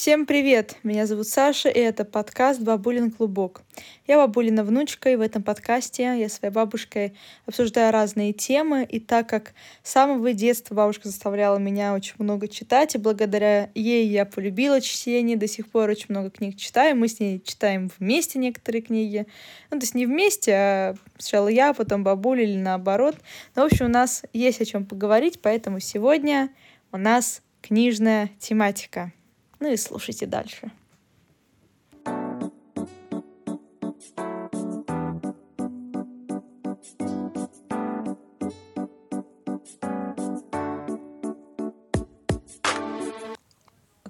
[0.00, 0.78] Всем привет!
[0.82, 3.60] Меня зовут Саша, и это подкаст «Бабулин клубок».
[4.06, 7.12] Я бабулина внучка, и в этом подкасте я своей бабушкой
[7.44, 8.86] обсуждаю разные темы.
[8.88, 9.52] И так как
[9.82, 15.36] с самого детства бабушка заставляла меня очень много читать, и благодаря ей я полюбила чтение,
[15.36, 16.96] до сих пор очень много книг читаю.
[16.96, 19.26] Мы с ней читаем вместе некоторые книги.
[19.70, 23.16] Ну, то есть не вместе, а сначала я, потом бабуля или наоборот.
[23.54, 26.48] Но, в общем, у нас есть о чем поговорить, поэтому сегодня
[26.90, 29.12] у нас книжная тематика.
[29.60, 30.72] Ну и слушайте дальше.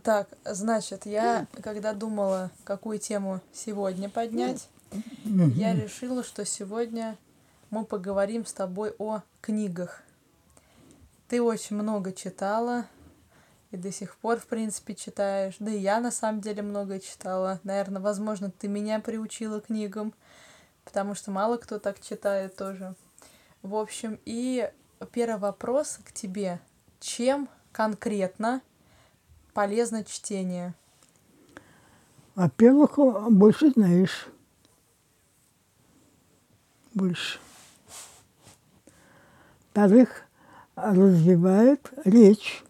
[0.02, 4.68] Так, значит, я, когда думала, какую тему сегодня поднять,
[5.24, 7.16] я решила, что сегодня
[7.70, 10.02] мы поговорим с тобой о книгах.
[11.28, 12.86] Ты очень много читала,
[13.70, 15.56] и до сих пор, в принципе, читаешь.
[15.60, 17.60] Да и я, на самом деле, много читала.
[17.62, 20.12] Наверное, возможно, ты меня приучила книгам,
[20.84, 22.94] потому что мало кто так читает тоже.
[23.62, 24.70] В общем, и
[25.12, 26.60] первый вопрос к тебе.
[26.98, 28.60] Чем конкретно
[29.54, 30.74] полезно чтение?
[32.34, 32.98] Во-первых,
[33.30, 34.28] больше знаешь.
[36.94, 37.38] Больше.
[39.72, 40.24] Во-вторых,
[40.74, 42.64] развивает речь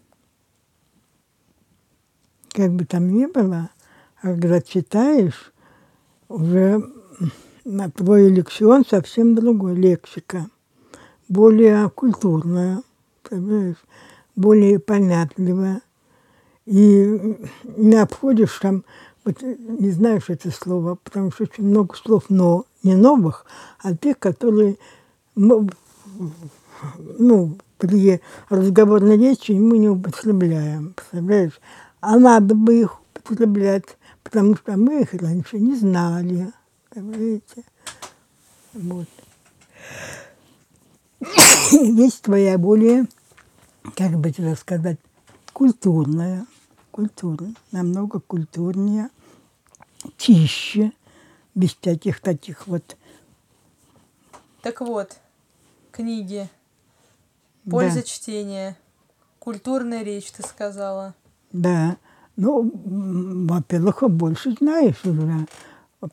[2.53, 3.69] как бы там ни было,
[4.21, 5.53] а когда читаешь,
[6.29, 6.83] уже
[7.65, 10.47] на твой лексион совсем другой, лексика.
[11.27, 12.83] Более культурная,
[13.27, 13.77] понимаешь,
[14.35, 15.81] более понятливая.
[16.65, 18.83] И не обходишь там,
[19.23, 23.45] вот не знаешь это слово, потому что очень много слов, но не новых,
[23.81, 24.77] а тех, которые
[25.35, 25.69] ну,
[27.77, 31.59] при разговорной речи мы не употребляем, представляешь?
[32.01, 36.51] А надо бы их употреблять, потому что мы их раньше не знали.
[36.89, 37.63] Понимаете?
[38.73, 39.07] Вот.
[41.71, 43.05] Есть твоя более,
[43.95, 44.97] как бы это сказать,
[45.53, 46.45] культурная,
[46.89, 49.09] культурная, намного культурнее,
[50.17, 50.91] чище,
[51.53, 52.97] без всяких таких вот.
[54.61, 55.17] Так вот,
[55.91, 56.49] книги,
[57.69, 58.03] польза да.
[58.03, 58.77] чтения,
[59.39, 61.13] культурная речь, ты сказала.
[61.53, 61.97] Да.
[62.37, 62.71] Ну,
[63.47, 65.47] во-первых, больше знаешь уже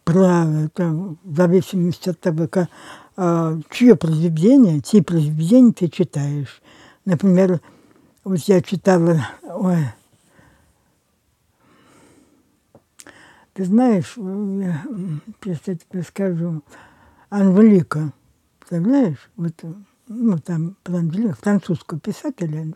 [0.04, 2.68] про это, в зависимости от того, как,
[3.16, 6.60] а, чье произведение, чьи произведения ты читаешь.
[7.04, 7.60] Например,
[8.24, 9.86] вот я читала, ой,
[13.54, 16.62] ты знаешь, я сейчас тебе скажу,
[17.30, 18.12] Анжелика,
[18.58, 19.54] представляешь, вот,
[20.08, 22.66] ну, там, про Анжелику, французского писателя,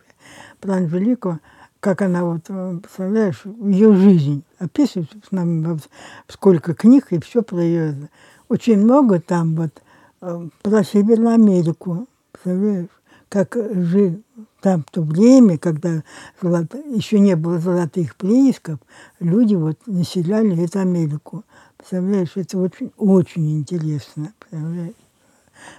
[0.60, 1.40] про Анжелику,
[1.82, 5.80] как она вот, э, представляешь, ее жизнь описывает нам
[6.28, 8.08] сколько книг и все про ее.
[8.48, 9.82] Очень много там вот
[10.20, 12.86] э, про Северную Америку, представляешь,
[13.28, 14.22] как жил
[14.60, 16.04] там в то время, когда
[16.40, 18.78] золото, еще не было золотых приисков,
[19.18, 21.42] люди вот населяли эту Америку.
[21.78, 24.32] Представляешь, это очень, очень интересно.
[24.38, 24.94] Представляешь?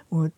[0.09, 0.33] Вот.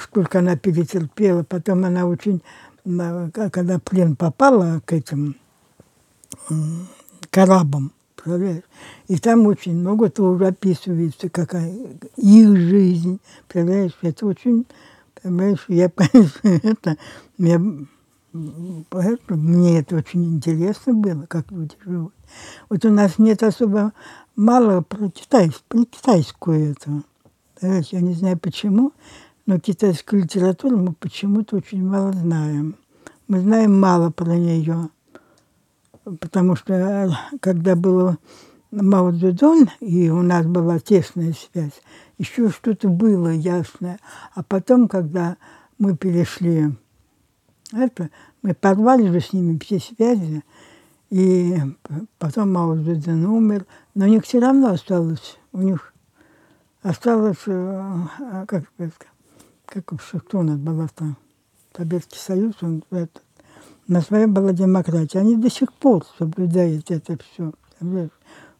[0.00, 2.40] Сколько она перетерпела, потом она очень
[2.84, 5.36] когда плен попала к этим
[7.30, 7.92] корабам,
[9.08, 11.72] и там очень много тоже описывается, какая
[12.16, 14.66] их жизнь, представляешь, это очень,
[15.22, 15.90] понимаешь, я,
[16.42, 16.96] это,
[17.38, 17.60] я,
[18.88, 22.14] поэтому мне это очень интересно было, как люди живут.
[22.70, 23.92] Вот у нас нет особо
[24.36, 27.02] мало про, китайс, про китайскую этого.
[27.60, 28.92] Я не знаю почему,
[29.46, 32.76] но китайскую литературу мы почему-то очень мало знаем.
[33.28, 34.88] Мы знаем мало про нее,
[36.20, 37.10] потому что э,
[37.40, 38.18] когда было
[38.70, 41.80] Мао Цзэдун, и у нас была тесная связь,
[42.18, 43.98] еще что-то было ясное.
[44.34, 45.36] А потом, когда
[45.78, 46.72] мы перешли
[47.72, 48.10] это,
[48.42, 50.42] мы порвали же с ними все связи,
[51.10, 51.56] и
[52.18, 55.92] потом Мао Цзэдун умер, но у них все равно осталось, у них
[56.82, 57.92] осталось, э,
[58.46, 58.94] как сказать,
[59.66, 61.16] как что у нас было там,
[61.76, 63.20] Советский Союз, он это,
[63.88, 65.18] на своей была демократия.
[65.18, 67.52] Они до сих пор соблюдают это все.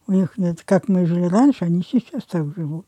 [0.07, 2.85] У них нет, как мы жили раньше, они сейчас так живут.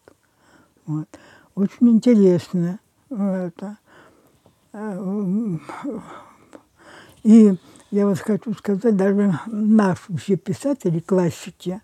[0.86, 1.08] Вот.
[1.56, 2.80] Очень интересно
[3.10, 3.78] это.
[7.24, 7.58] И
[7.90, 11.82] я вот хочу сказать, даже наши все писатели, классики,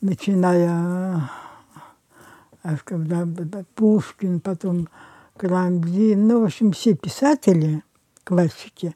[0.00, 1.30] начиная
[2.84, 3.26] когда
[3.74, 4.88] Пушкин, потом
[5.36, 7.82] Карамзин, ну, в общем, все писатели,
[8.24, 8.94] классики.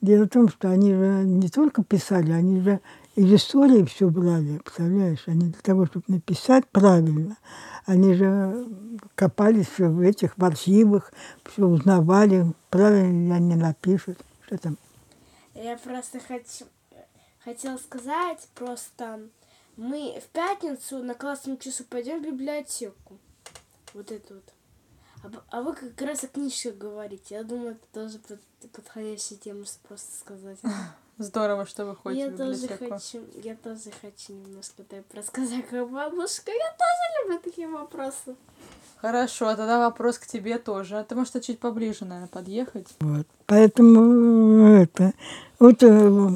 [0.00, 2.80] Дело в том, что они же не только писали, они же
[3.16, 5.24] из истории все брали, представляешь?
[5.26, 7.36] Они для того, чтобы написать правильно,
[7.84, 8.68] они же
[9.16, 11.12] копались в этих в архивах,
[11.44, 14.78] все узнавали, правильно ли они напишут, что там.
[15.54, 16.66] Я просто хочу,
[17.42, 19.20] хотела сказать, просто
[19.76, 23.18] мы в пятницу на классном часу пойдем в библиотеку.
[23.94, 24.44] Вот это вот.
[25.50, 27.34] А, а вы как раз о книжках говорите.
[27.34, 30.58] Я думаю, это тоже под- подходящая тема, чтобы просто сказать.
[31.18, 35.90] Здорово, что вы ходите Я в тоже хочу, я тоже хочу немножко так рассказать, как
[35.90, 36.52] бабушка.
[36.52, 38.36] Я тоже люблю такие вопросы.
[39.00, 40.98] Хорошо, а тогда вопрос к тебе тоже.
[40.98, 42.86] А ты можешь чуть поближе, наверное, подъехать?
[43.00, 43.26] Вот.
[43.46, 45.12] Поэтому э, это
[45.58, 46.30] вот э,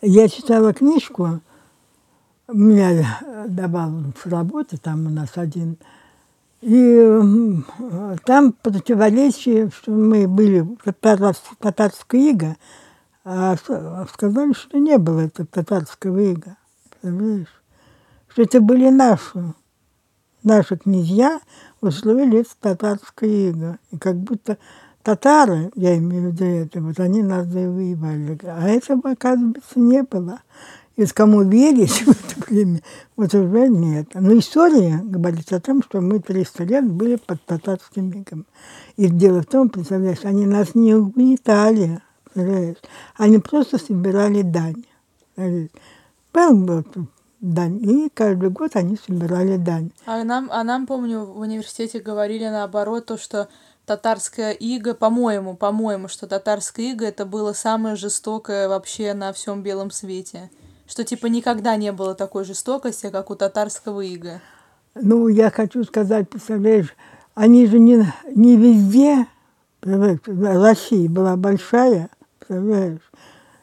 [0.00, 1.40] я читала книжку,
[2.48, 5.76] меня давал с работы, там у нас один,
[6.62, 7.18] и
[8.24, 12.56] там противоречие, что мы были в татар- татарской иго,
[13.24, 16.56] а сказали, что не было это татарского ига.
[17.02, 19.54] Что это были наши,
[20.44, 21.40] наши князья
[21.80, 23.78] устроили это татарское иго.
[23.90, 24.56] И как будто
[25.02, 28.38] татары, я имею в виду это, вот они нас завоевали.
[28.44, 30.40] А этого, оказывается, не было.
[30.96, 32.82] И кому верить в это время,
[33.16, 34.08] вот уже нет.
[34.14, 38.44] Но история говорит о том, что мы 300 лет были под татарским игом.
[38.96, 42.76] И дело в том, представляешь, они нас не угнетали, представляешь,
[43.16, 44.84] они просто собирали дань.
[45.36, 46.86] Был вот
[47.40, 49.92] дань, и каждый год они собирали дань.
[50.04, 53.48] А нам, а нам, помню, в университете говорили наоборот, то, что
[53.86, 59.90] татарская ига, по-моему, по-моему, что татарская ига это было самое жестокое вообще на всем белом
[59.90, 60.50] свете.
[60.92, 64.42] Что типа никогда не было такой жестокости, как у татарского ига.
[64.94, 66.94] Ну, я хочу сказать, представляешь,
[67.34, 69.26] они же не, не везде,
[69.80, 73.10] Россия была большая, представляешь,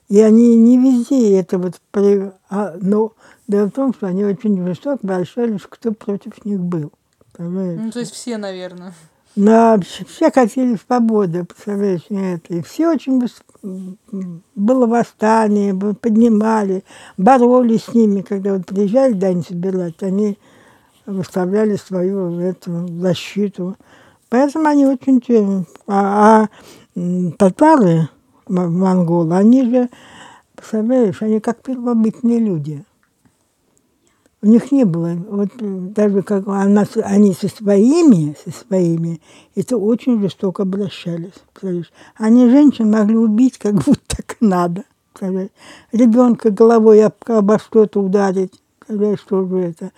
[0.07, 3.13] и они не везде это вот, при, а, но
[3.47, 7.79] дело в том, что они очень высоко обращались, кто против них был, представляешь.
[7.79, 8.95] Ну, то есть все, наверное.
[9.35, 12.53] На, вс- все хотели свободы, представляешь, и это.
[12.55, 13.21] И все очень
[14.55, 16.83] было восстание, поднимали,
[17.17, 20.37] боролись с ними, когда вот приезжали дань собирать, они
[21.05, 23.77] выставляли свою эту защиту.
[24.29, 25.65] Поэтому они очень...
[25.87, 26.47] А,
[26.95, 28.09] а, татары,
[28.47, 29.89] монголы, они же,
[30.55, 32.83] представляешь, они как первобытные люди.
[34.41, 35.49] У них не было, вот
[35.93, 39.21] даже как она, они со своими, со своими,
[39.53, 41.33] это очень жестоко обращались.
[42.15, 44.85] Они женщин могли убить, как будто так надо.
[45.19, 45.49] представляешь.
[45.91, 49.91] Ребенка головой об, обо что-то ударить, представляешь, что же это.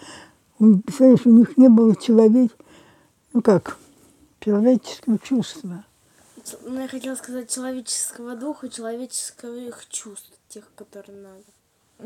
[0.58, 2.52] Представляешь, у них не было человек,
[3.34, 3.78] ну как,
[4.40, 5.86] человеческого чувства.
[6.66, 11.44] Ну, я хотела сказать человеческого духа, человеческих чувств, тех, которые надо.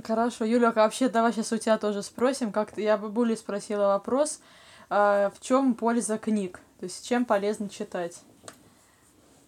[0.03, 4.41] Хорошо, Юля, вообще давай сейчас у тебя тоже спросим, как ты, я бабули спросила вопрос,
[4.89, 8.21] а, в чем польза книг, то есть чем полезно читать?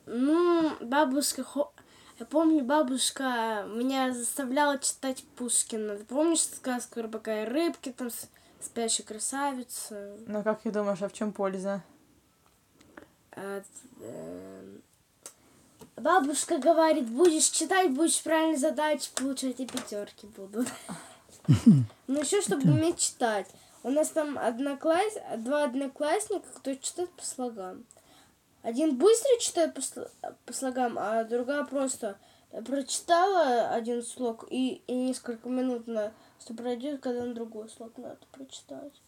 [0.05, 1.43] Ну, бабушка...
[2.19, 5.97] Я помню, бабушка меня заставляла читать Пушкина.
[5.97, 8.09] Ты помнишь сказку «Рыбака и рыбки», там
[8.59, 10.15] «Спящая красавица»?
[10.25, 11.83] Ну как ты думаешь, а в чем польза?
[13.33, 13.61] А,
[14.01, 14.81] эм,
[15.97, 20.67] Бабушка говорит, будешь читать, будешь правильно задачи получать, и пятерки будут.
[22.07, 23.47] Ну, еще, чтобы уметь читать.
[23.83, 25.13] У нас там однокласс...
[25.37, 27.85] два одноклассника, которые читают по слогам.
[28.63, 30.09] Один быстро читает по, сл-
[30.45, 32.17] по слогам, а другая просто
[32.65, 36.11] прочитала один слог и, и несколько минут на
[36.41, 39.01] что пройдет, когда на другой слог надо прочитать.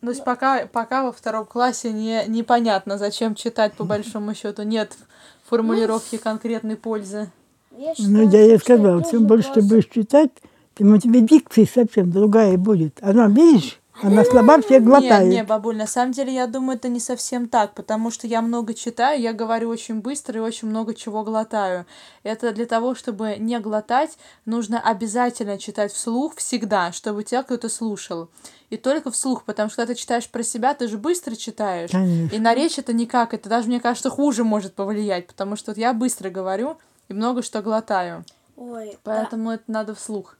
[0.00, 4.62] Ну, то есть пока, пока во втором классе не, непонятно, зачем читать, по большому счету,
[4.62, 4.96] нет
[5.44, 7.30] формулировки конкретной пользы.
[7.76, 10.30] Я Ну, считаю, я ей тоже чем больше ты будешь читать,
[10.76, 12.98] тем у тебя дикция совсем другая будет.
[13.00, 15.28] Она, видишь, она слова все глотает.
[15.28, 18.42] Не, не, бабуль, на самом деле, я думаю, это не совсем так, потому что я
[18.42, 21.86] много читаю, я говорю очень быстро и очень много чего глотаю.
[22.22, 28.28] Это для того, чтобы не глотать, нужно обязательно читать вслух всегда, чтобы тебя кто-то слушал.
[28.70, 31.90] И только вслух, потому что когда ты читаешь про себя, ты же быстро читаешь.
[31.90, 32.34] Конечно.
[32.34, 35.78] И на речь это никак, это даже, мне кажется, хуже может повлиять, потому что вот
[35.78, 38.24] я быстро говорю и много что глотаю.
[38.56, 38.98] Ой, да.
[39.04, 40.36] Поэтому это надо вслух.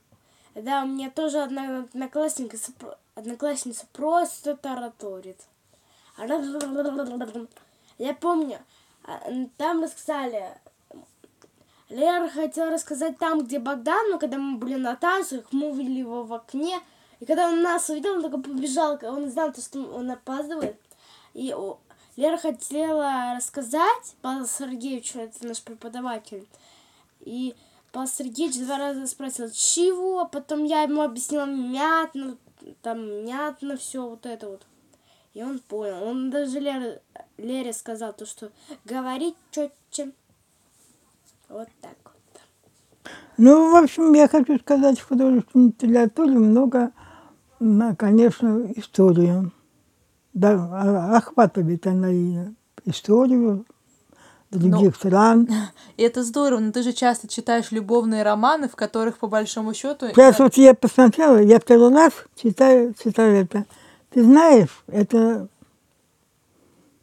[0.55, 2.71] Да, у меня тоже одна одноклассница,
[3.15, 5.41] одноклассница просто тараторит.
[7.97, 8.59] Я помню,
[9.03, 9.19] а,
[9.57, 10.57] там рассказали,
[11.89, 16.23] Лера хотела рассказать там, где Богдан, но когда мы были на танцах, мы увидели его
[16.23, 16.79] в окне,
[17.19, 20.79] и когда он нас увидел, он только побежал, он знал, то, что он опаздывает.
[21.33, 21.55] И
[22.15, 26.47] Лера хотела рассказать Павлу Сергеевичу, это наш преподаватель,
[27.21, 27.55] и
[27.91, 30.19] Пас Сергеевич два раза спросил, чего?
[30.19, 32.37] А потом я ему объяснила мятно,
[32.81, 34.65] там мятно все вот это вот.
[35.33, 36.03] И он понял.
[36.03, 37.01] Он даже Лере,
[37.37, 38.51] Лере сказал то, что
[38.85, 40.11] говорить четче.
[41.49, 42.41] Вот так вот.
[43.37, 46.91] Ну, в общем, я хочу сказать, в художественной литературе много,
[47.59, 49.51] м, конечно, историю.
[50.33, 52.37] Да, а- охватывает она и
[52.85, 53.65] историю
[54.51, 55.47] других стран.
[55.97, 60.07] И это здорово, но ты же часто читаешь любовные романы, в которых, по большому счету...
[60.09, 63.65] Сейчас вот я посмотрела, я второй раз читаю, читаю это.
[64.11, 65.47] Ты знаешь, это...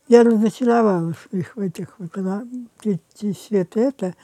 [0.08, 2.12] Я разочаровалась в их в этих вот
[2.80, 3.76] «Третий свет».
[3.76, 4.14] Это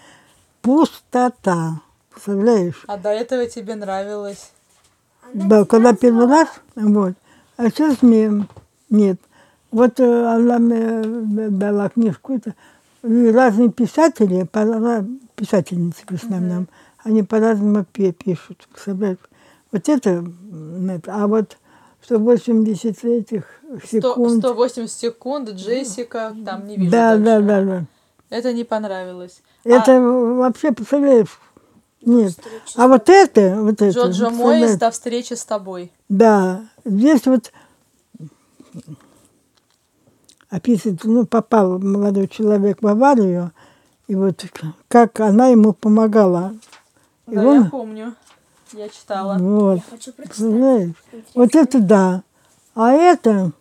[0.61, 1.81] пустота.
[2.11, 2.85] Представляешь?
[2.87, 4.51] А до этого тебе нравилось.
[5.33, 7.15] Да, когда первый раз, вот.
[7.57, 8.47] А сейчас мне
[8.91, 9.21] нет.
[9.71, 12.55] Вот э, она мне дала книжку, это
[13.03, 16.69] разные писатели, по- писательницы в основном,
[17.05, 19.19] они по-разному пишут, представляешь?
[19.71, 20.25] Вот это,
[21.07, 21.59] а вот
[22.03, 23.45] 180 этих
[23.89, 24.39] секунд.
[24.45, 27.25] 180 секунд, Джессика, там не вижу да, дальше.
[27.25, 27.85] да, да, да.
[28.31, 29.43] Это не понравилось.
[29.65, 31.39] Это вообще, представляешь,
[32.03, 32.35] нет.
[32.77, 34.05] А вот это, вот А это.
[34.07, 35.93] Представляешь, Моис до встречи с тобой.
[36.09, 37.53] Да, здесь вот
[40.51, 43.53] описывается, ну, попал молодой человек в аварию,
[44.07, 44.45] и вот
[44.89, 46.55] как она ему помогала.
[47.27, 48.15] И Да, он, я помню.
[48.73, 49.37] Я читала.
[49.39, 50.39] вот, Я хочу прочитать.
[50.39, 50.93] знаешь,
[51.35, 52.23] вот это да.
[52.75, 53.53] А это,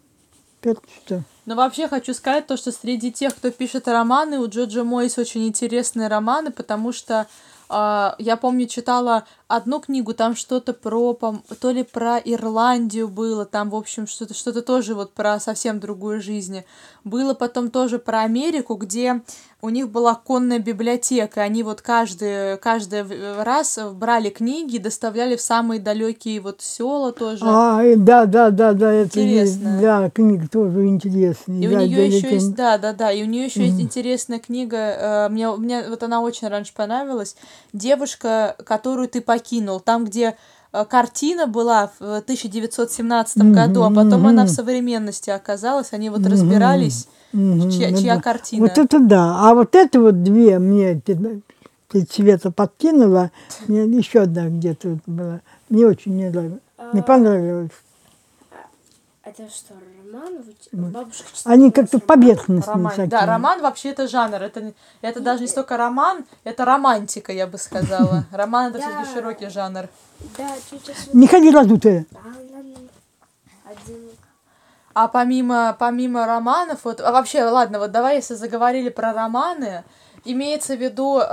[0.61, 1.23] это что?
[1.45, 5.47] Но вообще хочу сказать то, что среди тех, кто пишет романы, у Джоджо Мойс очень
[5.47, 7.25] интересные романы, потому что
[7.69, 11.13] а, я помню, читала одну книгу, там что-то про,
[11.59, 16.21] то ли про Ирландию было, там, в общем, что-то что тоже вот про совсем другую
[16.21, 16.63] жизнь.
[17.03, 19.21] Было потом тоже про Америку, где
[19.61, 25.41] у них была конная библиотека, они вот каждый, каждый в- раз брали книги доставляли в
[25.41, 27.43] самые далекие вот села тоже.
[27.43, 29.79] А, да, да, да, да, это есть, Интересно.
[29.81, 31.59] да, книга тоже интересная.
[31.61, 32.33] И у да, нее еще великий.
[32.35, 34.77] есть, да, да, да, и у нее еще есть интересная книга.
[34.77, 37.35] э, Мне, мне вот она очень раньше понравилась.
[37.73, 39.79] Девушка, которую ты покинул.
[39.79, 40.35] Там, где
[40.73, 45.93] э, картина была в 1917 году, а потом она в современности оказалась.
[45.93, 48.21] Они вот разбирались, Мгм, чья, ну чья да.
[48.21, 48.61] картина.
[48.67, 49.49] Вот это да.
[49.49, 51.41] А вот это вот две мне ты,
[51.89, 53.31] ты цвета подкинула,
[53.67, 55.41] мне еще одна где-то вот была.
[55.69, 56.61] Мне очень не нравилось.
[56.93, 57.71] Не А, понравилось.
[59.27, 59.73] Это что,
[60.05, 60.41] роман?
[60.71, 62.91] Бабушка читала Они как-то поверхностные Роман.
[62.91, 63.07] такие.
[63.09, 64.41] Да, роман вообще это жанр.
[64.41, 68.23] Это, это даже не столько роман, это романтика, я бы сказала.
[68.31, 69.89] Роман это все-таки широкий жанр.
[70.37, 71.13] Да, чуть-чуть.
[71.13, 72.05] Не ходи раздутая.
[74.93, 79.83] А помимо, помимо романов, вот, а вообще, ладно, вот давай, если заговорили про романы,
[80.31, 81.23] имеется в виду, э,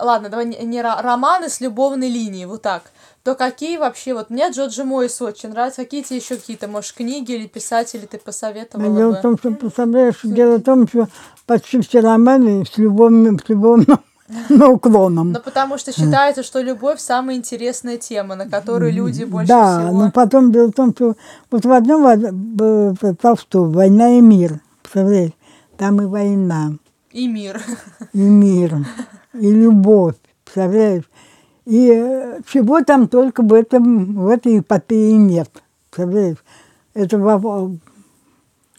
[0.00, 2.82] ладно, давай не, не ро- романы с любовной линией, вот так,
[3.22, 7.32] то какие вообще, вот мне Джоджи Мойс очень нравится, какие тебе еще какие-то, может, книги
[7.32, 9.18] или писатели ты посоветовала Дело бы?
[9.18, 11.08] в том, что, представляешь, дело в том, что
[11.46, 13.98] почти все романы с любовным, с любовным
[14.50, 15.32] уклоном.
[15.32, 20.02] Ну, потому что считается, что любовь самая интересная тема, на которую люди больше да, всего...
[20.02, 21.14] но потом дело в том, что
[21.50, 25.32] вот в одном б- б- Толстом «Война и мир», представляешь,
[25.76, 26.72] там и война,
[27.14, 27.62] И мир.
[28.12, 28.74] и мир,
[29.34, 31.04] и любовь, представляешь,
[31.64, 35.48] и э, чего там только в, этом, в этой эпопее нет,
[35.90, 36.44] представляешь,
[36.92, 37.70] это во-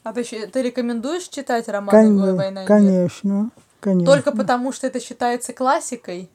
[0.03, 2.67] А ты, ты рекомендуешь читать роман кон- «Война и мир»?
[2.67, 4.05] конечно, конечно.
[4.13, 6.29] Только потому, что это считается классикой?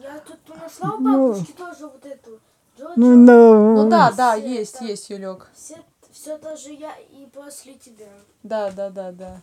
[0.00, 1.28] Я тут нашла у Ну.
[1.32, 2.38] бабушки тоже вот эту.
[2.78, 2.92] Джоджо.
[2.94, 5.48] Ну, но- Ну да, да, Все есть, это- есть, Юлек.
[5.52, 5.74] Все,
[6.12, 8.06] все тоже я и после тебя.
[8.44, 9.40] Да, да, да, да.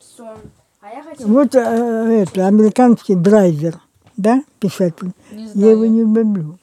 [0.00, 0.36] Все.
[0.80, 1.04] А я.
[1.20, 3.78] Вот э, это, американский Драйзер,
[4.16, 5.12] да, писатель.
[5.30, 6.58] Не Я его не люблю.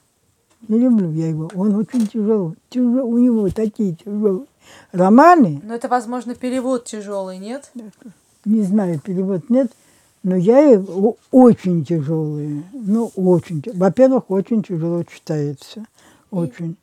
[0.66, 1.50] Не люблю я его.
[1.54, 2.56] Он очень тяжелый.
[2.68, 3.02] Тяжелый.
[3.02, 4.46] У него такие тяжелые
[4.92, 5.60] романы.
[5.62, 7.70] Но это, возможно, перевод тяжелый, нет?
[8.44, 9.70] Не знаю, перевод нет.
[10.24, 12.64] Но я его очень тяжелые.
[12.72, 13.62] Ну, очень.
[13.72, 15.84] Во-первых, очень тяжело читается.
[16.30, 16.76] Очень.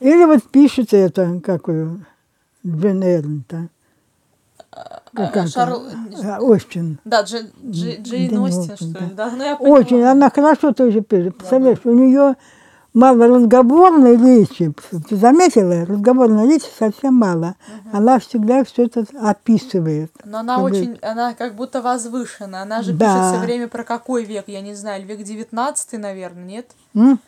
[0.00, 2.04] Или вот пишет это, как ее,
[2.66, 3.68] Джен Эрнт, а?
[5.14, 5.36] Как?
[5.48, 5.82] Шарл-
[6.40, 6.98] Остин.
[7.04, 7.42] Да, Дж...
[7.62, 8.00] Дж...
[8.00, 9.10] Джейн Остин, Остин, что ли?
[9.14, 9.28] да.
[9.28, 9.54] Да, ну я.
[9.56, 11.36] Очень, она хорошо тоже пишет.
[11.36, 12.36] Представляешь, у нее
[12.94, 14.72] мало разговорной речи.
[15.08, 15.84] Ты заметила?
[15.84, 17.56] Разговорной речи совсем мало.
[17.92, 20.10] Она всегда все это описывает.
[20.24, 22.62] Но она Как бы- очень, она как будто возвышена.
[22.62, 23.06] Она же Да.
[23.06, 26.70] пишет все время про какой век, я не знаю, век 19 наверное, нет?
[26.94, 27.18] М?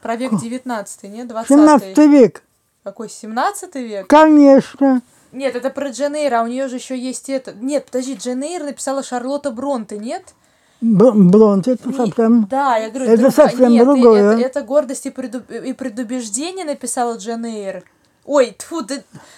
[0.00, 1.26] Про век 19 нет?
[1.26, 2.42] 20 17 век.
[2.84, 4.06] Какой, 17 век?
[4.06, 5.02] Конечно.
[5.32, 7.52] Нет, это про Джен Эйр, а у нее же еще есть это...
[7.54, 10.34] Нет, подожди, Джен Эйр написала Шарлотта Бронте, нет?
[10.80, 12.46] Б- Блонд это Не- совсем...
[12.50, 14.32] Да, я говорю, Это друга- совсем нет, другое.
[14.34, 17.84] Это, это гордость и, преду- и предубеждение написала Джен Эйр.
[18.24, 18.96] Ой, тьфу, да,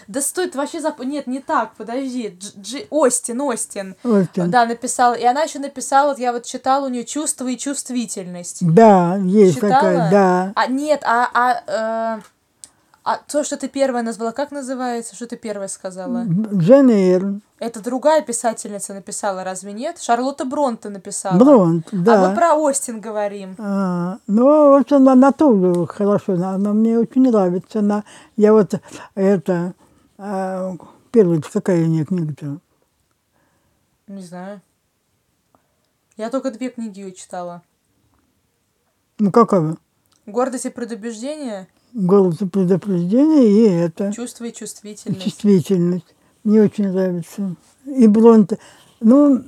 [0.08, 0.98] да стой, ты вообще зап...
[1.04, 2.28] Нет, не так, подожди.
[2.38, 3.94] Дж, Джи- Остин, Остин.
[4.04, 4.50] Остин.
[4.50, 5.14] Да, написала.
[5.14, 8.58] И она еще написала, вот я вот читала у нее чувство и чувствительность.
[8.60, 9.72] Да, есть Читала?
[9.74, 10.52] такая, да.
[10.54, 12.20] А нет, а, а, э,
[13.04, 15.14] а то, что ты первая назвала, как называется?
[15.14, 16.24] Что ты первая сказала?
[16.24, 17.40] Джен Эйр.
[17.58, 19.98] Это другая писательница написала, разве нет?
[20.00, 21.38] Шарлотта Бронте написала.
[21.38, 22.34] Блонд, А мы да.
[22.34, 23.56] про Остин говорим.
[23.58, 27.80] А, ну, вот она, она тоже хорошо, она, она мне очень нравится.
[27.80, 28.04] Она,
[28.36, 28.74] я вот
[29.14, 29.74] это,
[30.16, 30.74] а,
[31.12, 32.58] первая какая у нее книга-то?
[34.06, 34.62] Не знаю.
[36.16, 37.62] Я только две книги ее читала.
[39.18, 39.76] Ну, какая?
[40.24, 44.12] Гордость и предубеждение, Голос и предупреждение и это.
[44.12, 45.22] чувство и чувствительность.
[45.22, 46.14] Чувствительность.
[46.42, 47.54] Мне очень нравится.
[47.86, 48.54] И Блонт.
[49.00, 49.42] Ну,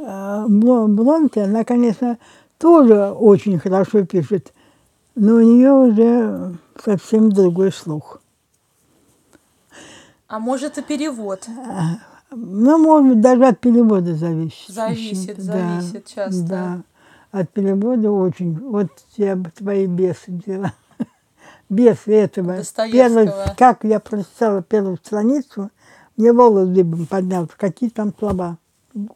[0.00, 2.18] а, Бло- Блонт, она, конечно,
[2.58, 4.52] тоже очень хорошо пишет,
[5.14, 8.20] но у нее уже совсем другой слух.
[10.26, 11.46] А может и перевод.
[12.34, 14.74] Ну, может даже от перевода зависит.
[14.74, 16.42] Зависит, Да, зависит часто.
[16.42, 16.82] Да,
[17.30, 18.58] от перевода очень.
[18.58, 20.72] Вот я бы твои бесы взяла.
[21.72, 22.62] Бесы этого.
[22.92, 25.70] Первый- как я прочитала первую страницу,
[26.18, 27.52] мне волос дыбом поднялся.
[27.56, 28.58] Какие там слова.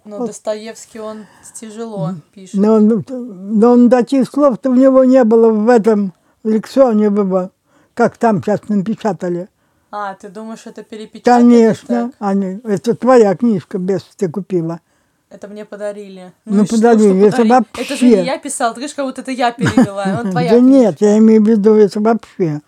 [0.06, 2.54] Но Достоевский, он тяжело пишет.
[2.54, 7.50] Но он, но он таких слов-то у него не было в этом лексионе, было,
[7.92, 9.50] как там сейчас напечатали.
[9.90, 11.42] А, ты думаешь, это перепечатали?
[11.42, 12.12] Конечно, так?
[12.18, 14.80] они, это твоя книжка, без ты купила.
[15.28, 16.32] Это мне подарили.
[16.44, 17.66] Ну, что, подарили, что это подарили?
[17.74, 18.26] Это же не вообще.
[18.26, 20.22] я писал, ты говоришь, как будто это я перевела.
[20.30, 22.60] Твоя да нет, я имею в виду это вообще.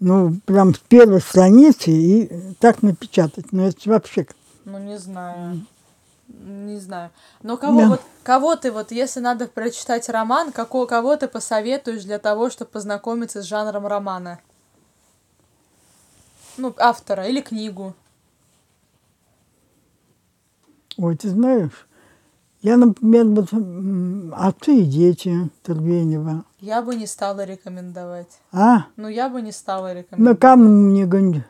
[0.00, 3.52] Ну, прям с первой страницы и так напечатать.
[3.52, 4.26] Ну, это вообще...
[4.64, 5.66] Ну, не знаю.
[6.28, 7.10] Не знаю.
[7.42, 7.88] Но кого, Да.
[7.88, 12.70] вот, кого ты, вот, если надо прочитать роман, какого, кого ты посоветуешь для того, чтобы
[12.70, 14.38] познакомиться с жанром романа?
[16.58, 17.94] Ну, автора или книгу.
[20.98, 21.86] Ой, ты знаешь,
[22.60, 23.52] я, например, вот
[24.36, 26.44] «Отцы и дети» Тургенева.
[26.60, 28.40] Я бы не стала рекомендовать.
[28.50, 28.86] А?
[28.96, 30.40] Ну, я бы не стала Ну, рекомендовать.
[30.40, 31.44] кому мне гонь-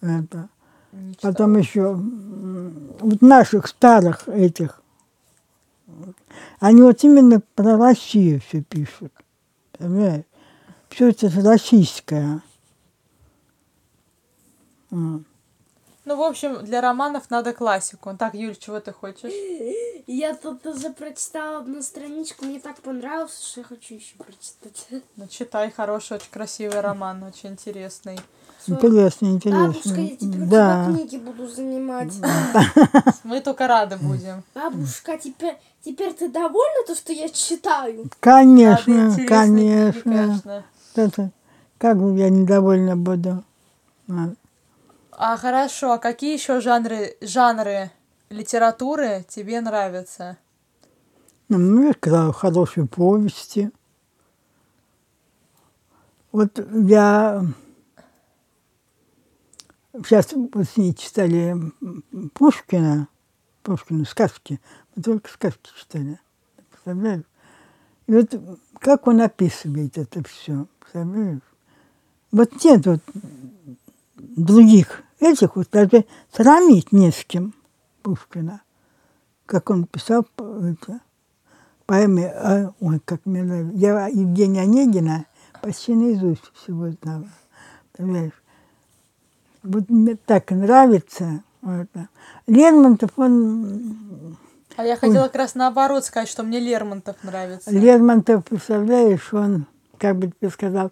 [0.00, 0.48] это.
[0.92, 1.32] Не читала.
[1.32, 4.80] Потом еще вот наших старых этих.
[6.58, 9.12] Они вот именно про Россию все пишут.
[9.76, 10.24] Понимаешь?
[10.88, 12.40] Все это российское.
[14.90, 15.26] М.
[16.04, 18.14] Ну, в общем, для романов надо классику.
[18.18, 19.32] Так, Юль, чего ты хочешь?
[20.06, 24.86] Я тут уже прочитала одну страничку, мне так понравилось, что я хочу еще прочитать.
[25.16, 28.18] Ну, читай, хороший, очень красивый роман, очень интересный.
[28.66, 30.00] Интересно, Бабушка, интересно.
[30.00, 30.84] я теперь у Да.
[30.84, 32.12] тебя книги буду занимать.
[33.24, 34.42] Мы только рады будем.
[34.54, 38.08] Бабушка, теперь, теперь ты довольна, то, что я читаю?
[38.20, 40.02] Конечно, конечно.
[40.02, 40.64] конечно.
[40.94, 41.30] Это,
[41.78, 43.42] как бы я недовольна буду.
[45.16, 45.36] А.
[45.36, 47.90] Хорошо, а какие еще жанры, жанры
[48.30, 50.38] литературы тебе нравятся?
[51.48, 53.70] Ну, я сказала, хорошие повести.
[56.32, 57.46] Вот я
[60.04, 61.54] сейчас вот с ней читали
[62.32, 63.06] Пушкина,
[63.62, 64.60] Пушкина сказки,
[64.96, 66.18] мы только сказки читали,
[66.70, 67.24] представляешь?
[68.08, 68.34] И вот
[68.80, 71.40] как он описывает это все, представляешь?
[72.32, 73.00] Вот нет вот
[74.36, 77.54] других этих вот даже сравнить не с кем
[78.02, 78.62] Пушкина,
[79.46, 81.00] как он писал это,
[81.86, 83.76] поэме, а, ой, как мне нравится.
[83.76, 85.26] Я Евгения Онегина
[85.62, 87.28] почти наизусть всего знала.
[87.96, 88.32] Понимаешь?
[89.62, 91.42] Вот мне так нравится.
[91.62, 91.88] Вот.
[92.46, 94.36] Лермонтов, он...
[94.76, 97.70] А я хотела как раз наоборот сказать, что мне Лермонтов нравится.
[97.70, 99.66] Лермонтов, представляешь, он,
[99.98, 100.90] как бы ты сказал,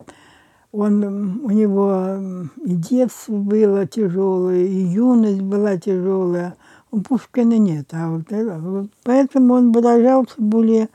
[0.73, 6.57] он, у него и детство было тяжелое, и юность была тяжелая.
[6.91, 7.89] У Пушкина нет.
[7.93, 10.89] А вот, это- вот поэтому он выражался более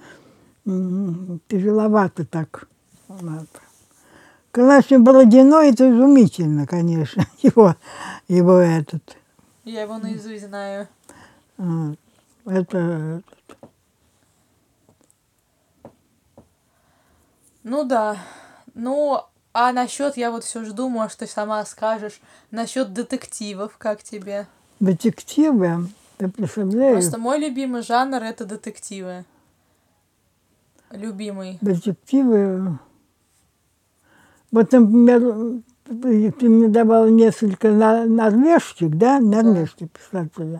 [1.47, 2.67] тяжеловато так.
[3.07, 3.47] Вот.
[4.51, 7.75] Конечно, Бородино это изумительно, конечно, его,
[8.27, 9.17] его этот.
[9.63, 10.87] Я его наизусть знаю.
[11.57, 11.99] вот.
[12.45, 13.21] Это,
[17.63, 18.17] Ну да.
[18.73, 19.21] Ну,
[19.59, 24.45] а насчет, я вот все жду, может, ты сама скажешь, насчет детективов, как тебе?
[24.79, 26.93] детективы, ты представляешь?
[26.93, 29.25] Просто мой любимый жанр это детективы.
[30.91, 31.57] Любимый.
[31.61, 32.77] детективы.
[34.51, 40.59] Вот, например, ты мне давал несколько норвежских, да, норвежских писателей.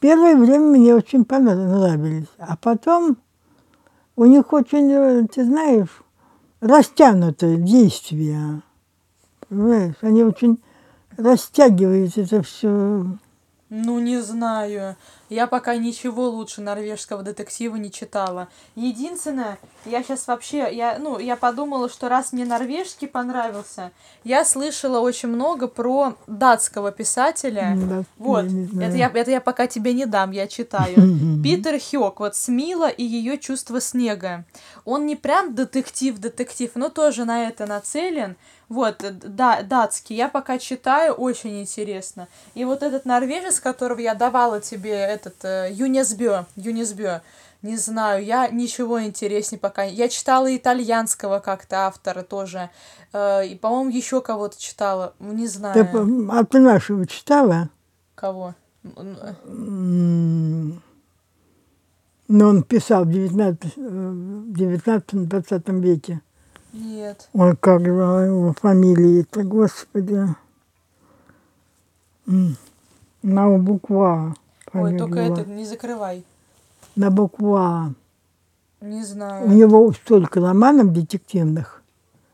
[0.00, 2.26] первое время мне очень понравились.
[2.38, 3.16] А потом
[4.16, 6.02] у них очень, э, ты знаешь,
[6.66, 8.62] растянутое действие.
[9.48, 9.94] Понимаешь?
[10.02, 10.60] Они очень
[11.16, 13.06] растягивают это все.
[13.68, 14.96] Ну, не знаю.
[15.28, 18.48] Я пока ничего лучше норвежского детектива не читала.
[18.76, 23.90] Единственное, я сейчас вообще, я, ну, я подумала, что раз мне норвежский понравился,
[24.24, 27.76] я слышала очень много про датского писателя.
[27.76, 28.88] Да, Вот, я не знаю.
[28.88, 30.94] это я, это я пока тебе не дам, я читаю.
[31.42, 34.44] Питер Хёк, вот Смила и ее чувство снега.
[34.84, 38.36] Он не прям детектив-детектив, но тоже на это нацелен.
[38.68, 42.26] Вот, э, да, датский, я пока читаю, очень интересно.
[42.54, 47.20] И вот этот норвежец, которого я давала тебе, этот э, Юнесбё, Юнесбё,
[47.62, 49.82] не знаю, я ничего интереснее пока.
[49.82, 52.70] Я читала итальянского как-то автора тоже.
[53.12, 55.14] Э, и, по-моему, еще кого-то читала.
[55.18, 55.74] Ну, Не знаю.
[55.74, 55.88] Ты,
[56.30, 57.68] а ты нашего читала?
[58.14, 58.54] Кого?
[58.84, 59.34] М, э,
[62.28, 66.20] Но он писал в 19-20 веке.
[66.72, 67.28] Нет.
[67.32, 70.28] Ой, как же его фамилия-то, господи.
[72.26, 72.56] М,
[73.22, 74.34] На букву А.
[74.72, 76.24] Ой, только это не закрывай.
[76.96, 77.90] На букву А.
[78.80, 79.48] Не У знаю.
[79.48, 81.82] него столько романов детективных.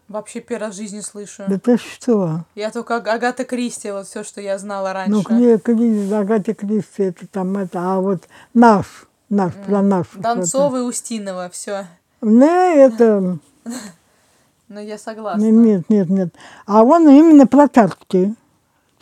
[0.08, 1.44] Вообще первый раз в жизни слышу.
[1.48, 2.44] Да ты что?
[2.54, 5.12] Я только Аг- Агата Кристи, вот все, что я знала раньше.
[5.14, 10.08] Ну, Кли, Агата Кристи, это там это, а вот наш, наш, про наш.
[10.14, 11.86] Донцова и Устинова, все.
[12.20, 13.38] Ну, это,
[14.68, 15.44] Ну, я согласна.
[15.50, 16.34] нет, нет, нет.
[16.66, 18.34] А он именно про царские,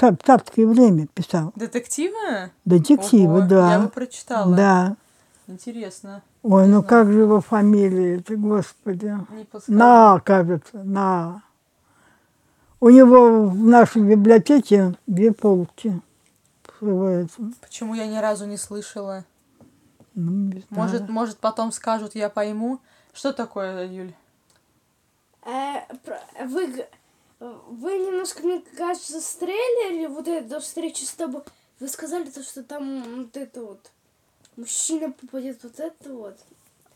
[0.00, 1.52] цар- царское время писал.
[1.56, 2.50] Детективы?
[2.64, 3.72] Детективы, Ого, да.
[3.72, 4.56] Я бы прочитала.
[4.56, 4.96] Да.
[5.46, 6.22] Интересно.
[6.42, 6.88] Ой, Не ну знаю.
[6.88, 9.16] как же его фамилия, это, господи.
[9.30, 9.46] Не.
[9.68, 11.42] На, кажется, на.
[12.80, 16.00] У него в нашей библиотеке две полки.
[16.64, 17.42] открываются.
[17.60, 19.24] Почему я ни разу не слышала?
[20.14, 20.64] Ну, не знаю.
[20.70, 22.78] Может, может, потом скажут, я пойму.
[23.12, 24.14] Что такое, Юль?
[25.44, 26.86] Э, про- вы,
[27.40, 31.42] вы немножко, мне кажется, стреляли вот это до встречи с тобой.
[31.80, 33.90] Вы сказали то, что там вот это вот
[34.56, 36.36] мужчина попадет вот это вот.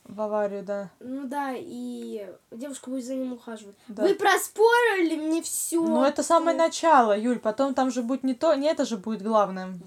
[0.04, 0.90] В аварию, да.
[1.00, 3.74] Ну да, и девушка будет за ним ухаживать.
[3.88, 4.02] Да.
[4.02, 5.80] Вы проспорили мне все.
[5.80, 7.38] Ну, это самое начало, Юль.
[7.38, 9.80] Потом там же будет не то, не это же будет главным.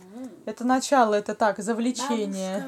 [0.46, 2.65] Это начало, это так, завлечение.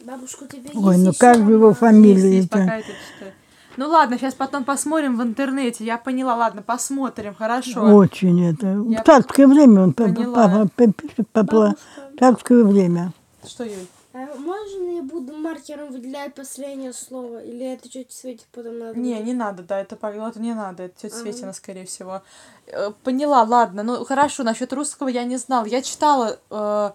[0.00, 2.22] Бабушка, бабушка, у тебя Ой, есть ну ещё как же его фамилия?
[2.22, 2.58] Есть, есть, это?
[2.58, 3.32] пока это читаю.
[3.80, 5.84] Ну ладно, сейчас потом посмотрим в интернете.
[5.86, 7.80] Я поняла, ладно, посмотрим, хорошо.
[7.96, 8.66] Очень это.
[8.86, 10.66] Я В царское время он по- поняла.
[10.76, 11.78] по- по- пишет по- по- Бабушка,
[12.18, 13.12] царское время.
[13.42, 13.86] Что, Юль?
[14.12, 17.42] а можно я буду маркером выделять последнее слово?
[17.42, 18.98] Или это чуть светит потом надо?
[18.98, 21.22] Не, не надо, да, это, это не надо, это тетя Ага.
[21.22, 22.20] Светина, скорее всего.
[22.66, 25.64] Э, Поняла, ладно, ну хорошо, насчет русского я не знала.
[25.64, 26.90] Я читала э,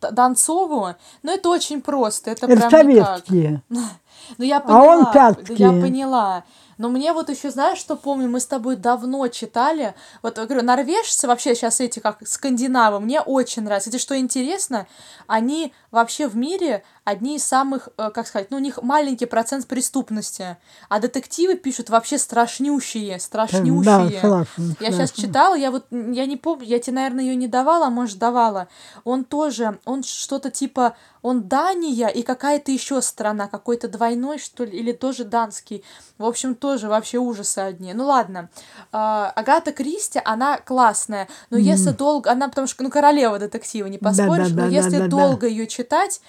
[0.00, 3.24] Донцову, но это очень просто, это, Это прям никак.
[4.26, 4.36] советские.
[4.38, 5.54] Ну я А поняла, он да, царский.
[5.54, 6.44] я поняла.
[6.78, 10.62] Но мне вот еще, знаешь, что помню, мы с тобой давно читали, вот, я говорю,
[10.62, 13.88] норвежцы вообще сейчас эти, как скандинавы, мне очень нравятся.
[13.88, 14.86] Это что интересно,
[15.26, 19.66] они вообще в мире одни из самых, э, как сказать, ну, у них маленький процент
[19.68, 20.56] преступности,
[20.88, 24.20] а детективы пишут вообще страшнющие, Да, страшнющие.
[24.20, 24.76] согласен.
[24.80, 27.90] Я сейчас читала, я вот, я не помню, я тебе, наверное, ее не давала, а
[27.90, 28.66] может, давала.
[29.04, 34.76] Он тоже, он что-то типа, он Дания и какая-то еще страна, какой-то двойной, что ли,
[34.78, 35.84] или тоже данский.
[36.18, 37.94] В общем, тоже вообще ужасы одни.
[37.94, 38.48] Ну ладно.
[38.92, 43.98] А, Агата Кристи, она классная, но если долго, она потому что, ну, королева детектива, не
[43.98, 44.96] поспоришь, но Да-да-да-да-да-да.
[44.96, 46.20] если долго ее читать,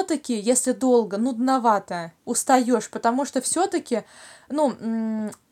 [0.00, 4.04] все-таки, если долго, нудновато, устаешь, потому что все-таки,
[4.48, 4.72] ну,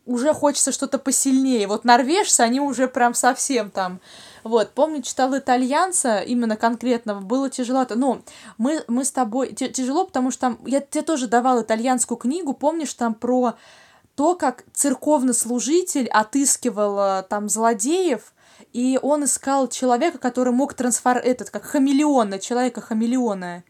[0.07, 1.67] уже хочется что-то посильнее.
[1.67, 3.99] Вот норвежцы, они уже прям совсем там.
[4.43, 7.85] Вот, помню, читала итальянца, именно конкретного, было тяжело.
[7.89, 8.23] Ну,
[8.57, 9.53] мы, мы с тобой...
[9.53, 10.59] Тяжело, потому что там...
[10.65, 13.53] Я тебе тоже давала итальянскую книгу, помнишь, там про
[14.15, 18.33] то, как церковный служитель отыскивал э, там злодеев,
[18.73, 21.17] и он искал человека, который мог трансфор...
[21.17, 23.63] этот, как хамелеона, человека-хамелеона.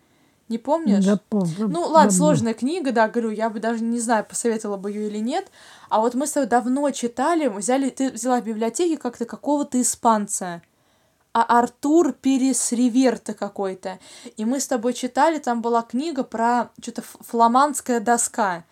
[0.50, 1.06] Не помнишь?
[1.06, 1.68] Да, помню.
[1.70, 5.08] Ну, ладно, Да, сложная книга, да, говорю, я бы даже не знаю, посоветовала бы ее
[5.08, 5.48] или нет.
[5.90, 10.64] А вот мы с тобой давно читали, взяли, ты взяла в библиотеке как-то какого-то испанца.
[11.32, 14.00] А Артур Перес Риверта какой-то.
[14.36, 18.64] И мы с тобой читали, там была книга про что-то фламандская доска.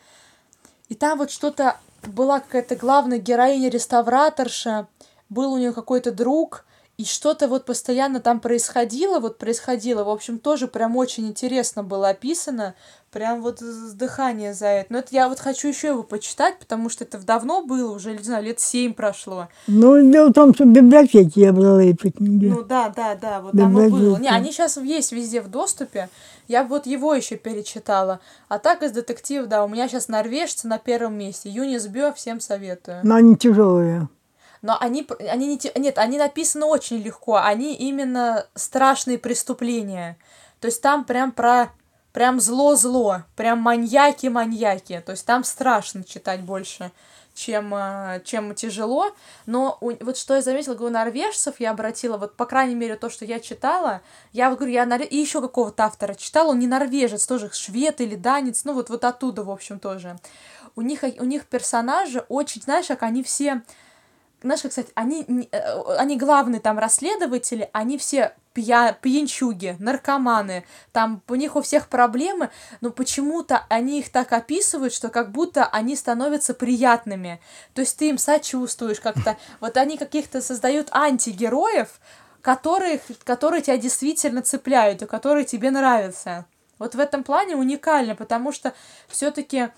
[0.89, 4.87] И там вот что-то была какая-то главная героиня реставраторша,
[5.29, 6.65] был у нее какой-то друг,
[6.97, 12.09] и что-то вот постоянно там происходило, вот происходило, в общем, тоже прям очень интересно было
[12.09, 12.73] описано,
[13.11, 14.93] прям вот с дыхания за это.
[14.93, 18.23] Но это я вот хочу еще его почитать, потому что это давно было, уже, не
[18.23, 19.47] знаю, лет семь прошло.
[19.67, 22.47] Ну, дело в том, что в библиотеке я брала эти книги.
[22.47, 24.17] Ну да, да, да, вот там и было.
[24.17, 26.09] Не, они сейчас есть везде в доступе.
[26.47, 28.21] Я вот его еще перечитала.
[28.47, 31.49] А так из детективов, да, у меня сейчас норвежцы на первом месте.
[31.49, 33.01] Юнис Бё, всем советую.
[33.03, 34.09] Но они тяжелые.
[34.61, 37.37] Но они, они не, те- нет, они написаны очень легко.
[37.37, 40.17] Они именно страшные преступления.
[40.59, 41.69] То есть там прям про
[42.13, 45.03] прям зло-зло, прям маньяки-маньяки.
[45.05, 46.91] То есть там страшно читать больше,
[47.35, 49.11] чем, а, чем тяжело.
[49.45, 53.11] Но у- вот что я заметила, говорю, норвежцев я обратила, вот по крайней мере то,
[53.11, 54.01] что я читала,
[54.33, 58.15] я говорю, я нор- и еще какого-то автора читала, он не норвежец, тоже швед или
[58.15, 60.17] данец, ну вот, вот оттуда, в общем, тоже.
[60.75, 63.61] У них, у них персонажи очень, знаешь, как они все
[64.41, 71.21] знаешь, как сказать, они, э, они главные там расследователи, они все пья, пьянчуги, наркоманы, там
[71.27, 72.49] у них у всех проблемы,
[72.81, 77.39] но почему-то они их так описывают, что как будто они становятся приятными.
[77.73, 79.37] То есть ты им сочувствуешь как-то.
[79.59, 81.99] Вот они каких-то создают антигероев,
[82.41, 86.45] которых, которые тебя действительно цепляют, и которые тебе нравятся.
[86.79, 88.73] Вот в этом плане уникально, потому что
[89.07, 89.69] все-таки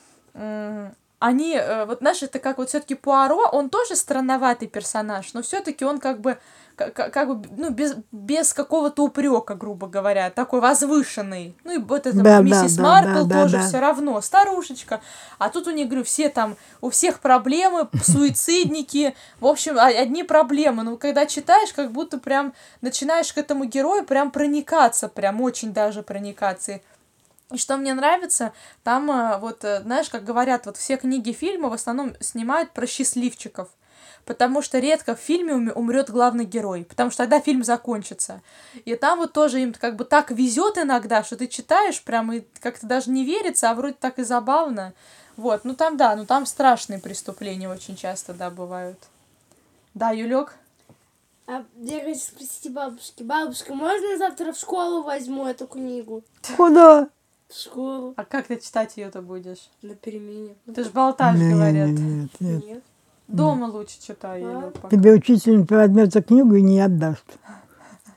[1.19, 5.83] они, э, вот знаешь, это как вот все-таки Пуаро, он тоже странноватый персонаж, но все-таки
[5.83, 6.37] он как бы,
[6.77, 11.57] как, как бы, ну, без, без какого-то упрека, грубо говоря, такой возвышенный.
[11.65, 13.67] Ну, и вот это Да, да, миссис да, Марпл да, да, тоже да.
[13.67, 15.01] все равно, старушечка.
[15.39, 20.83] А тут у них, говорю, все там, у всех проблемы, суицидники, в общем, одни проблемы.
[20.83, 26.01] Ну, когда читаешь, как будто прям начинаешь к этому герою прям проникаться, прям очень даже
[26.01, 26.79] проникаться.
[27.51, 31.69] И что мне нравится, там э, вот, э, знаешь, как говорят, вот все книги фильмы
[31.69, 33.69] в основном снимают про счастливчиков.
[34.25, 38.41] Потому что редко в фильме умрет главный герой, потому что тогда фильм закончится.
[38.85, 42.43] И там вот тоже им как бы так везет иногда, что ты читаешь прям и
[42.59, 44.93] как-то даже не верится, а вроде так и забавно.
[45.35, 48.99] Вот, ну там да, ну там страшные преступления очень часто, да, бывают.
[49.95, 50.55] Да, Юлек?
[51.47, 53.23] А я хочу спросить бабушки.
[53.23, 56.23] Бабушка, можно я завтра в школу возьму эту книгу?
[56.55, 57.09] Куда?
[57.49, 58.13] В школу.
[58.15, 59.69] А как ты читать ее-то будешь?
[59.81, 60.55] На перемене.
[60.73, 61.89] Ты ж болтаешь, Не, не, говорят.
[61.89, 62.65] не, Нет, нет.
[62.65, 62.83] Нет.
[63.27, 64.71] Дома лучше читай, А?
[64.71, 64.89] Пока.
[64.89, 67.25] Тебе учитель возьмет за книгу и не отдаст.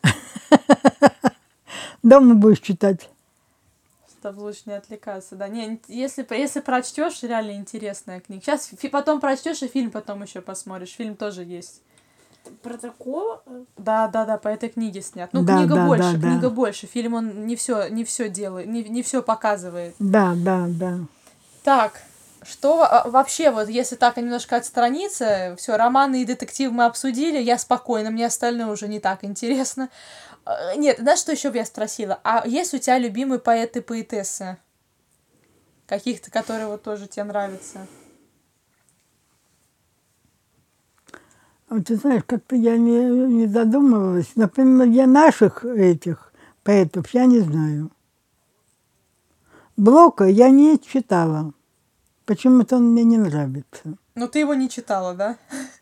[2.02, 3.08] Дома будешь читать.
[4.20, 5.48] Чтобы лучше не отвлекаться, да.
[5.48, 8.42] Не, если, если прочтешь, реально интересная книга.
[8.42, 10.90] Сейчас фи- потом прочтешь и фильм потом еще посмотришь.
[10.94, 11.82] Фильм тоже есть.
[12.62, 13.42] Про такого?
[13.46, 15.30] э, Да, да, да, по этой книге снят.
[15.32, 16.28] Ну, Да, книга да, больше, да, да.
[16.28, 16.86] книга больше.
[16.86, 19.94] Фильм он не все, не все делает, не, не все показывает.
[19.98, 20.98] Да, да, да.
[21.62, 22.02] Так,
[22.42, 27.58] что а, вообще, вот если так немножко отстраниться, все, романы и детектив мы обсудили, я
[27.58, 29.88] спокойна, мне остальное уже не так интересно.
[30.44, 32.20] А, Нет, знаешь, что еще бы я спросила?
[32.24, 34.56] А есть у тебя любимые поэты и поэтессы?
[35.86, 37.86] Каких-то, которые вот тоже тебе нравятся?
[41.74, 44.32] А ты знаешь, как-то я не, не задумывалась.
[44.36, 46.30] Например, я наших этих
[46.64, 47.90] поэтов я не знаю.
[49.78, 51.54] Блока я не читала.
[52.26, 53.94] Почему-то он мне не нравится.
[54.16, 55.38] Ну, ты его не читала, да?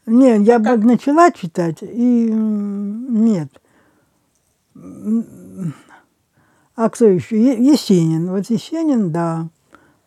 [0.06, 0.78] Нет, я как?
[0.78, 3.48] бы начала читать, и нет.
[6.76, 7.36] А кто еще?
[7.36, 8.30] Есенин.
[8.30, 9.48] Вот Есенин, да.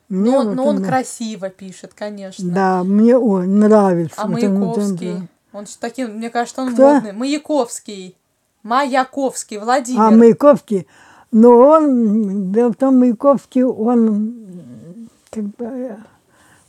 [0.07, 2.49] Мне Но, он- вот но он он- красиво пишет, конечно.
[2.53, 4.15] Да, мне он нравится.
[4.21, 5.13] А Вот он- вот он, Маяковский?
[5.17, 5.27] да.
[5.53, 6.95] Он таким, мне кажется, он Кто?
[6.95, 7.13] модный.
[7.13, 8.15] Маяковский.
[8.63, 10.01] Маяковский, Владимир.
[10.01, 10.87] А Маяковский,
[11.31, 14.33] но он, дело в том, Маяковский, он
[15.29, 15.97] как бы,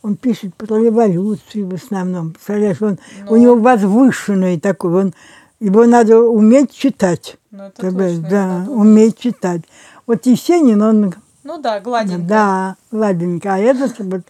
[0.03, 2.33] он пишет про революцию в основном.
[2.33, 3.33] Представляешь, он, Ну.
[3.33, 5.15] у него возвышенный такой, он,
[5.61, 7.37] его надо уметь читать.
[7.51, 9.63] Ну, это точно, да, надо уметь читать.
[10.07, 12.23] Вот Есенин, он, Ну да, гладенько.
[12.27, 14.23] да, ладненько, а этот вот,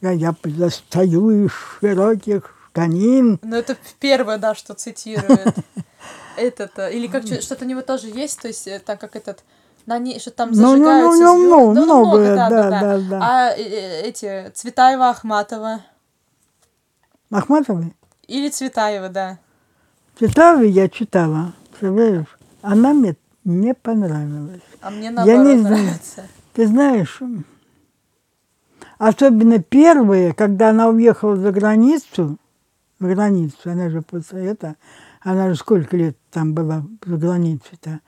[0.00, 3.38] я, я достаю из широких штанин.
[3.42, 5.54] Ну, это первое, да, что цитирует.
[6.36, 9.44] Этот, э, или как что-то у него тоже есть, то есть, э, так как этот,
[9.84, 13.20] на ней, что там Ну, ну, ну, зажигаются ну, много, многое, да, да, да.
[13.20, 15.82] А э, эти, Цветаева Ахматова.
[17.30, 17.92] Ахматовой?
[18.28, 19.38] Или Цветаева, да.
[20.18, 22.38] Цветаевой я читала, представляешь?
[22.62, 24.62] Она мне не понравилась.
[24.80, 25.76] А мне Я наоборот не знаю.
[25.76, 26.26] нравится.
[26.54, 27.20] Ты знаешь,
[28.96, 32.38] особенно первые, когда она уехала за границу,
[33.08, 34.76] границу, она же после этого,
[35.20, 38.00] она же сколько лет там была за границей-то.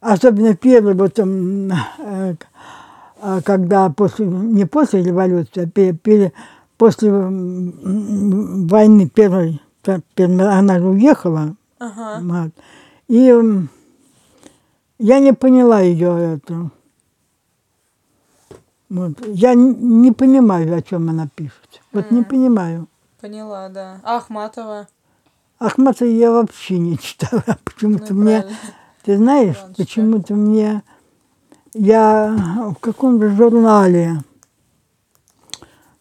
[0.00, 2.34] Особенно первые, вот м, э,
[3.22, 6.32] а когда после, не после революции, а пе- пе-
[6.78, 12.20] после войны первой, она же уехала, Ага.
[12.22, 12.52] вот.
[13.08, 13.34] И
[14.98, 16.70] я не поняла ее это.
[18.88, 19.12] Вот.
[19.26, 21.80] Я не понимаю, о чем она пишет.
[21.92, 22.24] Вот не М.
[22.24, 22.88] понимаю.
[23.20, 24.00] Поняла, да.
[24.02, 24.88] А Ахматова?
[25.58, 27.44] Ахмата я вообще не читала.
[27.46, 28.58] Ну, Почему-то мне, правильно.
[29.04, 30.82] ты знаешь, почему-то мне,
[31.72, 32.36] я
[32.76, 34.22] в каком-то журнале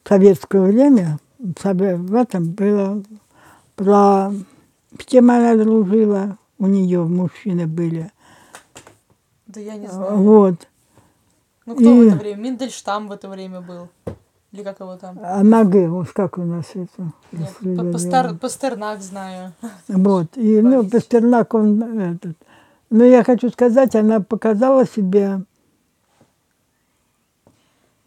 [0.04, 3.02] в советское время, в в этом было
[3.76, 4.32] про,
[5.00, 8.12] с кем она дружила, у нее мужчины были.
[9.48, 10.18] Да я не знаю.
[10.18, 10.68] Вот.
[11.66, 12.42] Ну кто в и- это время?
[12.42, 13.88] Миндельштам в это время был.
[14.52, 15.20] Или как его там?
[15.22, 17.12] А ноги, вот как у нас это?
[17.32, 18.38] Нет, я Пастер-.
[18.38, 19.54] Пастернак знаю.
[19.88, 20.36] Вот.
[20.38, 20.90] И, ну.
[20.90, 22.38] Пастернак, он этот.
[22.90, 25.42] Но я хочу сказать, она показала себя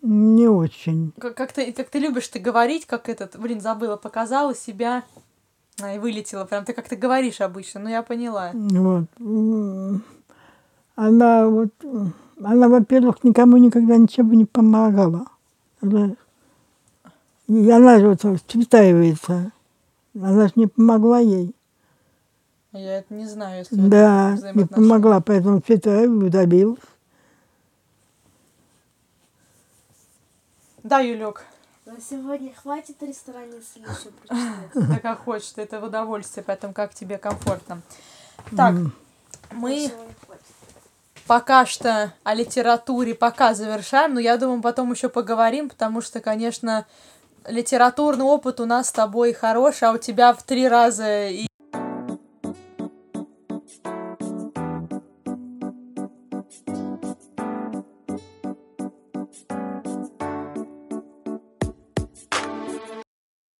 [0.03, 1.13] не очень.
[1.19, 5.05] Как, как ты, как ты любишь ты говорить, как этот, блин, забыла, показала себя,
[5.81, 6.45] а, и вылетела.
[6.45, 8.51] Прям ты как ты говоришь обычно, ну я поняла.
[8.53, 9.05] Вот.
[10.97, 11.71] Она вот,
[12.43, 15.27] она, во-первых, никому никогда ничего не помогала.
[15.81, 16.17] Она,
[17.53, 18.25] и она же вот.
[20.15, 21.55] Она же не помогла ей.
[22.73, 26.79] Я это не знаю, если это Да, не помогла, поэтому Цветаева добилась.
[30.83, 31.45] Да, Юлек,
[31.85, 34.95] На сегодня хватит в ресторане, если еще прочитать.
[34.97, 37.83] ты как хочешь, это в удовольствие, поэтому как тебе комфортно.
[38.57, 38.75] Так,
[39.53, 39.91] мы
[41.27, 46.87] пока что о литературе пока завершаем, но я думаю, потом еще поговорим, потому что, конечно,
[47.49, 51.47] литературный опыт у нас с тобой хороший, а у тебя в три раза и